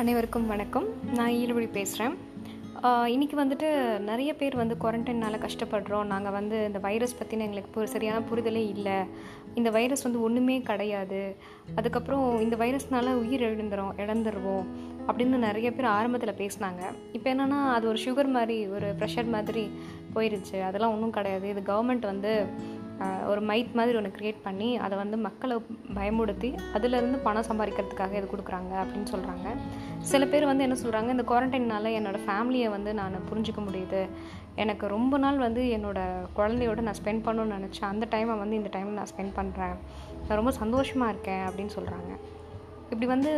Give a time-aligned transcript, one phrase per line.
[0.00, 0.84] அனைவருக்கும் வணக்கம்.
[1.16, 2.12] நான் ஈடுபடி பேசுகிறேன்
[3.14, 3.68] இன்றைக்கி வந்துட்டு
[4.08, 6.10] நிறைய பேர் வந்து குவாரண்டைனால் கஷ்டப்படுறோம்.
[6.12, 8.98] நாங்கள் வந்து இந்த வைரஸ் பற்றின எங்களுக்கு பு சரியான புரிதலே இல்லை.
[9.58, 11.22] இந்த வைரஸ் வந்து ஒன்றுமே கிடையாது.
[11.74, 14.68] அதுக்கப்புறம் இந்த வைரஸ்னால் உயிர் எழுந்துரும் இழந்துருவோம்
[15.08, 16.82] அப்படின்னு நிறைய பேர் ஆரம்பத்தில் பேசினாங்க.
[17.18, 19.64] இப்போ என்னென்னா அது ஒரு சுகர் மாதிரி ஒரு ப்ரெஷர் மாதிரி
[20.14, 20.58] போயிருச்சு.
[20.68, 21.48] அதெல்லாம் ஒன்றும் கிடையாது.
[21.54, 22.32] இது கவர்மெண்ட் வந்து
[23.30, 25.56] ஒரு மைட் மாதிரி ஒன்று க்ரியேட் பண்ணி அதை வந்து மக்களை
[25.98, 29.48] பயமுடுத்தி அதுலேருந்து பணம் சம்பாதிக்கிறதுக்காக இது கொடுக்குறாங்க அப்படின்னு சொல்கிறாங்க
[30.10, 34.02] சில பேர் வந்து என்ன சொல்கிறாங்க இந்த குவாரண்டைனால் என்னோடய ஃபேமிலியை வந்து நான் புரிஞ்சிக்க முடியுது.
[34.62, 38.98] எனக்கு ரொம்ப நாள் வந்து என்னோடய குழந்தையோட நான் ஸ்பெண்ட் பண்ணணும்னு நினச்சேன் அந்த டைமை வந்து இந்த டைமில்
[39.00, 39.76] நான் ஸ்பெண்ட் பண்ணுறேன்
[40.26, 42.10] நான் ரொம்ப சந்தோஷமாக இருக்கேன் அப்படின்னு சொல்கிறாங்க
[42.90, 43.32] இப்படி வந்து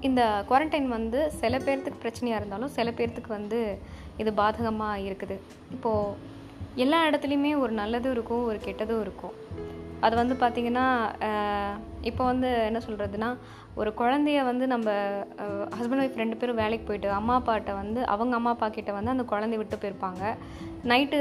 [0.00, 3.60] இந்த குவாரண்டைன் வந்து சில பேர்த்துக்கு பிரச்சனையாக இருந்தாலும் சில பேர்த்துக்கு வந்து
[4.16, 5.36] இது பாதகமாக இருக்குது.
[5.70, 6.34] இப்போது
[6.84, 9.34] எல்லா இடத்துலையுமே ஒரு நல்லதும் இருக்கும் ஒரு கெட்டதும் இருக்கும்.
[10.06, 10.86] அது வந்து பார்த்திங்கன்னா
[12.08, 13.28] இப்போ வந்து என்ன சொல்கிறதுனா
[13.80, 14.90] ஒரு குழந்தைய வந்து நம்ம
[15.78, 19.24] ஹஸ்பண்ட் ஒய்ஃப் ரெண்டு பேரும் வேலைக்கு போயிட்டு அம்மா அப்பாட்ட வந்து அவங்க அம்மா அப்பா கிட்ட வந்து அந்த
[19.32, 20.22] குழந்தைய விட்டு போயிருப்பாங்க.
[20.90, 21.18] நைட்டு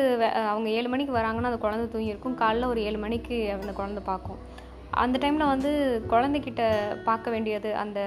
[0.52, 2.38] அவங்க ஏழு மணிக்கு வராங்கன்னா அந்த குழந்தை தூங்கியிருக்கும்.
[2.44, 4.42] காலைல ஒரு ஏழு மணிக்கு அந்த குழந்தை பார்க்கும்.
[4.92, 6.64] அந்த டைமில் வந்து குழந்தைக்கிட்ட
[7.04, 8.00] பார்க்க வேண்டியது அந்த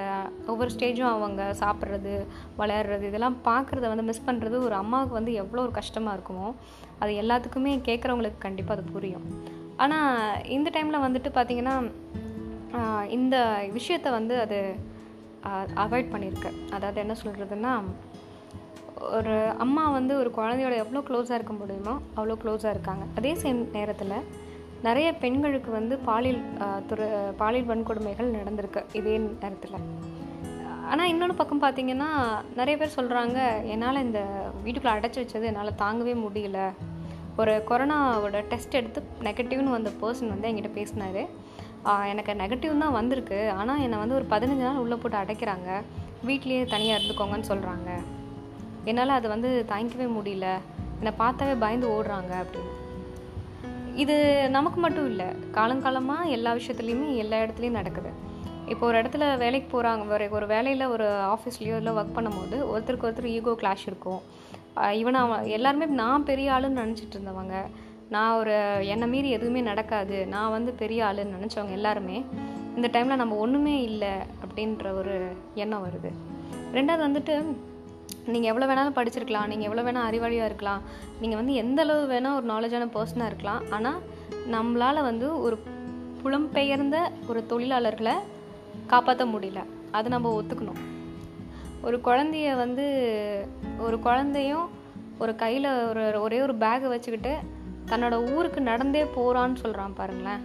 [0.47, 2.27] ஒவ்வொரு ஸ்டேஜும் அவங்க சாப்பிட்றது
[2.59, 6.55] விளையாடுறது இதெல்லாம் பார்க்குறத வந்து மிஸ் பண்ணுறது ஒரு அம்மாவுக்கு வந்து எவ்வளோ ஒரு கஷ்டமாக இருக்குமோ
[6.99, 9.27] அது எல்லாத்துக்குமே கேட்குறவங்களுக்கு கண்டிப்பாக அது புரியும்.
[9.77, 11.77] ஆனால் இந்த டைமில் வந்துட்டு பார்த்திங்கன்னா
[13.09, 13.37] இந்த
[13.73, 14.75] விஷயத்தை வந்து அது
[15.75, 17.73] அவாய்ட் பண்ணியிருக்கு அதாவது என்ன சொல்கிறதுன்னா
[19.01, 23.05] ஒரு அம்மா வந்து ஒரு குழந்தையோட எவ்வளோ க்ளோஸாக இருக்க முடியுமோ அவ்வளோ க்ளோஸாக இருக்காங்க.
[23.17, 24.47] அதே சேம் நேரத்தில்
[24.87, 26.43] நிறைய பெண்களுக்கு வந்து பாலியல்
[26.91, 27.07] துறை
[27.41, 29.79] பாலியல் வன்கொடுமைகள் நடந்திருக்கு இதே நேரத்தில்.
[30.91, 32.11] ஆனால் இன்னொன்று பக்கம் பார்த்தீங்கன்னா
[32.59, 33.39] நிறைய பேர் சொல்கிறாங்க
[33.73, 34.21] என்னால் இந்த
[34.65, 36.61] வீட்டுக்குள்ளே அடைச்சி வச்சது என்னால் தாங்கவே முடியல.
[37.41, 41.21] ஒரு கொரோனாவோட டெஸ்ட் எடுத்து நெகட்டிவ்னு வந்த பர்சன் வந்து என்கிட்ட பேசினார்.
[42.13, 43.41] எனக்கு நெகட்டிவ் தான் வந்திருக்கு.
[43.61, 45.71] ஆனால் என்னை வந்து ஒரு பதினஞ்சு நாள் உள்ளே போட்டு அடைக்கிறாங்க.
[46.29, 47.91] வீட்லேயே தனியாக இருந்துக்கோங்கன்னு சொல்கிறாங்க
[48.91, 50.49] என்னால் அதை வந்து தாங்கிக்கவே முடியல.
[51.01, 52.75] என்னை பார்த்தாவே பயந்து ஓடுறாங்க அப்படின்னு.
[54.03, 54.17] இது
[54.57, 55.29] நமக்கு மட்டும் இல்லை.
[55.57, 58.11] காலங்காலமாக எல்லா விஷயத்துலையுமே எல்லா இடத்துலையும் நடக்குது.
[58.73, 63.35] இப்போ ஒரு இடத்துல வேலைக்கு போகிறாங்க ஒரு ஒரு வேலையில் ஒரு ஆஃபீஸ்லேயோ இல்லை ஒர்க் பண்ணும்போது ஒருத்தருக்கு ஒருத்தர்
[63.37, 64.21] ஈகோ கிளாஷ் இருக்கும்.
[65.01, 67.57] ஈவன் அவன் எல்லாருமே நான் பெரிய ஆளுன்னு நினச்சிட்டு இருந்தவங்க.
[68.15, 68.57] நான் ஒரு
[68.93, 70.19] என்னை மீறி எதுவுமே நடக்காது.
[70.35, 72.19] நான் வந்து பெரிய ஆளுன்னு நினச்சவங்க எல்லாருமே
[72.77, 74.13] இந்த டைமில் நம்ம ஒன்றுமே இல்லை
[74.45, 75.17] அப்படின்ற ஒரு
[75.63, 76.13] எண்ணம் வருது.
[76.77, 77.35] ரெண்டாவது வந்துட்டு
[78.33, 80.83] நீங்கள் எவ்வளோ வேணாலும் படிச்சிருக்கலாம் நீங்கள் எவ்வளோ வேணால் அறிவாளியாக இருக்கலாம்.
[81.21, 83.63] நீங்கள் வந்து எந்த அளவு வேணால் ஒரு நாலேஜான பர்சனாக இருக்கலாம்.
[83.77, 84.01] ஆனால்
[84.55, 85.59] நம்மளால் வந்து ஒரு
[86.23, 86.99] புலம்பெயர்ந்த
[87.31, 88.15] ஒரு தொழிலாளர்களை
[88.93, 89.61] காப்பாற்ற முடியல.
[89.97, 90.81] அதை நம்ம ஒத்துக்கணும்.
[91.87, 92.85] ஒரு குழந்தைய வந்து
[93.87, 94.67] ஒரு குழந்தையும்
[95.23, 97.33] ஒரு கையில் ஒரு ஒரே ஒரு பேகை வச்சுக்கிட்டு
[97.91, 100.43] தன்னோட ஊருக்கு நடந்தே போகிறான்னு சொல்கிறான் பாருங்களேன்.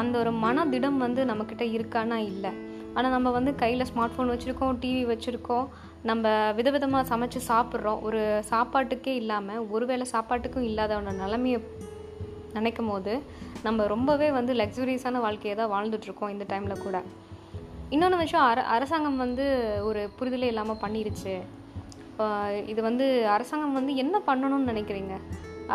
[0.00, 2.52] அந்த ஒரு மனதிடம் வந்து நம்மக்கிட்ட இருக்கான்னா இல்லை.
[2.96, 5.66] ஆனால் நம்ம வந்து கையில் ஸ்மார்ட் ஃபோன் வச்சுருக்கோம் டிவி வச்சுருக்கோம்.
[6.10, 8.00] நம்ம விதவிதமாக சமைச்சு சாப்பிட்றோம்.
[8.06, 8.20] ஒரு
[8.50, 11.60] சாப்பாட்டுக்கே இல்லாமல் ஒருவேளை சாப்பாட்டுக்கும் இல்லாதவன நிலமையை
[12.56, 13.12] நினைக்கும் போது
[13.66, 16.96] நம்ம ரொம்பவே வந்து லக்ஸுரியஸான வாழ்க்கையை தான் வாழ்ந்துட்டுருக்கோம் இந்த டைமில் கூட.
[17.94, 19.46] இன்னொன்று விஷயம் அர அரசாங்கம் வந்து
[19.88, 21.34] ஒரு புரிதலே இல்லாமல் பண்ணிருச்சு.
[22.72, 25.14] இது வந்து அரசாங்கம் வந்து என்ன பண்ணணும்னு நினைக்கிறீங்க?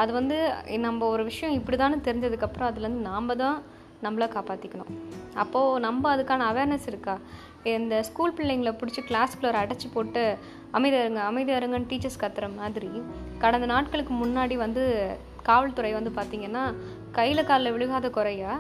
[0.02, 0.38] அது வந்து
[0.86, 3.58] நம்ம ஒரு விஷயம் இப்படி தானே தெரிஞ்சதுக்கப்புறம் அதுலேருந்து நாம் தான்
[4.06, 4.92] நம்மளை காப்பாற்றிக்கணும்
[5.44, 7.16] அப்போது நம்ம அதுக்கான அவேர்னஸ் இருக்கா?
[7.76, 10.22] இந்த ஸ்கூல் பிள்ளைங்களை பிடிச்சி கிளாஸ்க்குள்ள அடைச்சி போட்டு
[10.78, 12.90] அமைதியா இருங்க இருங்கன்னு டீச்சர்ஸ் கத்துற மாதிரி
[13.44, 14.84] கடந்த நாட்களுக்கு முன்னாடி வந்து
[15.50, 16.64] காவல்துறை வந்து பார்த்திங்கன்னா
[17.18, 18.56] கையில் காலில் விழுகாத குறைய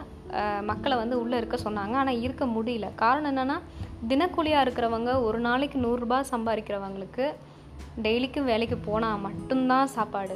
[0.70, 1.94] மக்களை வந்து உள்ளே இருக்க சொன்னாங்க.
[2.02, 2.88] ஆனால் இருக்க முடியல.
[3.04, 3.58] காரணம் என்னென்னா
[4.12, 7.25] தினக்கூலியாக இருக்கிறவங்க ஒரு நாளைக்கு நூறுரூபா சம்பாதிக்கிறவங்களுக்கு
[8.06, 10.36] டெய்லிக்கும் வேலைக்கு போனால் மட்டும்தான் சாப்பாடு.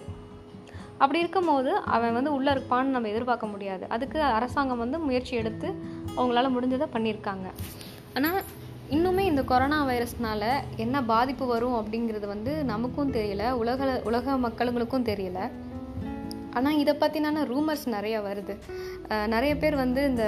[1.04, 3.84] அப்படி இருக்கும்போது அவன் வந்து உள்ளே இருப்பான்னு நம்ம எதிர்பார்க்க முடியாது.
[3.96, 5.68] அதுக்கு அரசாங்கம் வந்து முயற்சி எடுத்து
[6.18, 7.48] அவங்களால முடிஞ்சதை பண்ணியிருக்காங்க.
[8.18, 8.40] ஆனால்
[8.96, 10.46] இன்னுமே இந்த கொரோனா வைரஸ்னால
[10.84, 13.44] என்ன பாதிப்பு வரும் அப்படிங்கிறது வந்து நமக்கும் தெரியல.
[13.62, 15.40] உலக உலக மக்களுங்களுக்கும் தெரியல.
[16.58, 18.56] ஆனால் இதை பற்றினான ரூமர்ஸ் நிறையா வருது.
[19.34, 20.26] நிறைய பேர் வந்து இந்த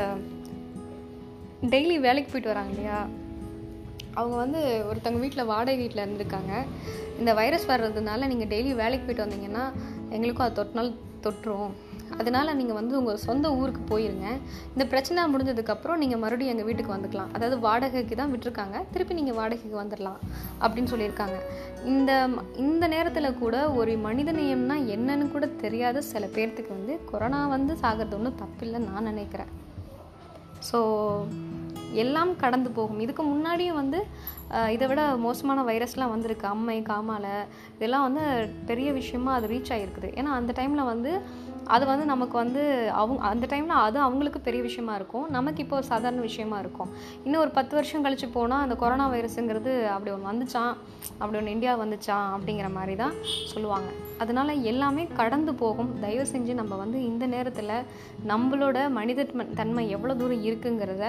[1.74, 3.00] டெய்லி வேலைக்கு போயிட்டு வராங்க இல்லையா?
[4.20, 4.60] அவங்க வந்து
[4.90, 6.54] ஒருத்தவங்க வீட்டில் வாடகை வீட்டில் இருந்திருக்காங்க.
[7.20, 9.66] இந்த வைரஸ் வர்றதுனால நீங்கள் டெய்லி வேலைக்கு போயிட்டு வந்தீங்கன்னா
[10.18, 10.94] எங்களுக்கும் அது தொட்டினால்
[11.26, 11.74] தொற்றுரும்
[12.22, 14.28] அதனால் நீங்கள் வந்து உங்கள் சொந்த ஊருக்கு போயிருங்க.
[14.74, 17.32] இந்த பிரச்சனை முடிஞ்சதுக்கப்புறம் நீங்கள் மறுபடியும் எங்கள் வீட்டுக்கு வந்துக்கலாம்.
[17.36, 18.78] அதாவது வாடகைக்கு தான் விட்டுருக்காங்க.
[18.94, 20.20] திருப்பி நீங்கள் வாடகைக்கு வந்துடலாம்
[20.64, 21.38] அப்படின்னு சொல்லியிருக்காங்க.
[21.94, 22.12] இந்த
[22.66, 28.40] இந்த நேரத்தில் கூட ஒரு மனிதநேயம்னா என்னன்னு கூட தெரியாத சில பேர்த்துக்கு வந்து கொரோனா வந்து சாகிறது ஒன்றும்
[28.44, 29.52] தப்பில்லைன்னு நான் நினைக்கிறேன்.
[30.70, 30.80] ஸோ
[32.04, 33.00] எல்லாம் கடந்து போகும்.
[33.06, 34.00] இதுக்கு முன்னாடியும் வந்து
[34.76, 36.46] இதை விட மோசமான வைரஸ்லாம் வந்திருக்கு.
[36.56, 37.36] அம்மை காமாலை
[37.78, 38.24] இதெல்லாம் வந்து
[38.70, 41.14] பெரிய விஷயமா அது ரீச் ஆகிருக்குது ஏன்னா அந்த டைமில் வந்து
[41.74, 42.64] அது வந்து நமக்கு வந்து
[43.02, 45.28] அவங்க அந்த டைமில் அது அவங்களுக்கு பெரிய விஷயமா இருக்கும்.
[45.36, 46.90] நமக்கு இப்போ ஒரு சாதாரண விஷயமா இருக்கும்.
[47.26, 50.74] இன்னும் ஒரு பத்து வருஷம் கழிச்சு போனால் அந்த கொரோனா வைரஸுங்கிறது அப்படி ஒன்று வந்துச்சான்
[51.20, 53.16] அப்படி ஒன்று இந்தியா வந்துச்சான் அப்படிங்கிற மாதிரி தான்
[53.54, 53.92] சொல்லுவாங்க.
[54.24, 55.94] அதனால எல்லாமே கடந்து போகும்.
[56.04, 57.76] தயவு செஞ்சு நம்ம வந்து இந்த நேரத்தில்
[58.34, 59.30] நம்மளோட மனித
[59.62, 61.06] தன்மை எவ்வளோ தூரம் இருக்குங்கிறத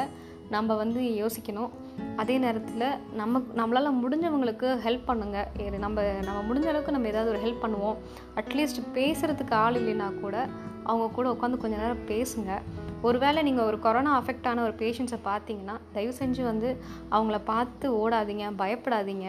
[0.50, 1.70] நம்ம வந்து யோசிக்கணும்.
[2.16, 7.64] அதே நேரத்தில் நம்ம நம்மளால் முடிஞ்சவங்களுக்கு ஹெல்ப் பண்ணுங்கள் நம்ம நம்ம முடிஞ்ச அளவுக்கு நம்ம ஏதாவது ஒரு ஹெல்ப்
[7.64, 7.96] பண்ணுவோம்.
[8.34, 10.48] அட்லீஸ்ட் பேசுகிறதுக்கு ஆள் இல்லைன்னா கூட
[10.82, 12.60] அவங்க கூட உட்காந்து கொஞ்ச நேரம் பேசுங்க.
[13.02, 16.76] ஒருவேளை நீங்கள் ஒரு கொரோனா அஃபெக்ட் ஆன ஒரு பேஷண்ட்ஸை பார்த்தீங்கன்னா தயவு செஞ்சு வந்து
[17.10, 19.26] அவங்கள பார்த்து ஓடாதீங்க பயப்படாதீங்க.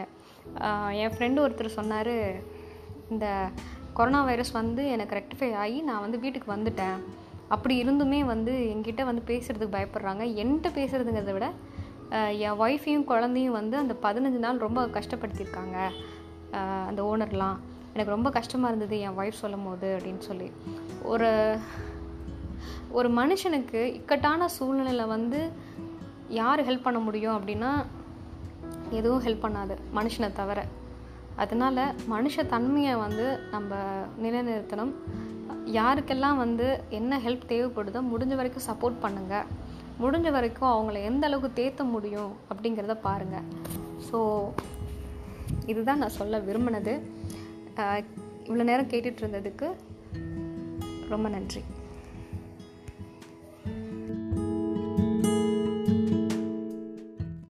[0.92, 2.16] என் ஃப்ரெண்டு ஒருத்தர் சொன்னார்
[3.10, 3.50] இந்த
[3.94, 6.98] கொரோனா வைரஸ் வந்து எனக்கு ரெக்டிஃபை ஆகி நான் வந்து வீட்டுக்கு வந்துட்டேன்.
[7.48, 10.24] அப்படி இருந்துமே வந்து என்கிட்ட வந்து பேசுகிறதுக்கு பயப்படுறாங்க.
[10.42, 11.52] என்கிட்ட பேசுகிறதுங்கிறத விட
[12.32, 15.78] என் ஒய்ஃபையும் குழந்தையும் வந்து அந்த பதினஞ்சு நாள் ரொம்ப கஷ்டப்படுத்தியிருக்காங்க.
[16.88, 17.58] அந்த ஓனர்லாம்.
[17.94, 20.52] எனக்கு ரொம்ப கஷ்டமாக இருந்தது என் ஒய்ஃப் சொல்லும் போது அப்படின்னு சொல்லி.
[21.04, 21.58] ஒரு
[22.90, 25.52] ஒரு மனுஷனுக்கு இக்கட்டான சூழ்நிலையில் வந்து
[26.30, 27.72] யார் ஹெல்ப் பண்ண முடியும் அப்படின்னா
[28.90, 30.66] எதுவும் ஹெல்ப் பண்ணாது மனுஷனை தவிர.
[31.44, 33.76] அதனால் மனுஷ தன்மையை வந்து நம்ம
[34.24, 34.94] நிலைநிறுத்தணும்.
[35.80, 36.68] யாருக்கெல்லாம் வந்து
[36.98, 39.48] என்ன ஹெல்ப் தேவைப்படுதோ முடிஞ்ச வரைக்கும் சப்போர்ட் பண்ணுங்கள்
[40.04, 43.48] முடிஞ்ச வரைக்கும் அவங்கள எந்த அளவுக்கு தேற்ற முடியும் அப்படிங்கிறத பாருங்கள்
[44.08, 44.20] ஸோ
[45.72, 46.94] இதுதான் நான் சொல்ல விரும்பினது.
[48.50, 49.68] இவ்வளோ நேரம் கேட்டுட்ருந்ததுக்கு
[51.14, 51.62] ரொம்ப நன்றி.